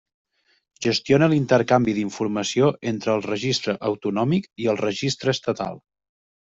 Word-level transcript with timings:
Gestiona 0.85 1.27
l'intercanvi 1.33 1.95
d'informació 1.99 2.71
entre 2.95 3.15
el 3.19 3.23
Registre 3.29 3.79
autonòmic 3.93 4.53
i 4.67 4.73
el 4.75 4.85
Registre 4.85 5.39
estatal. 5.41 5.81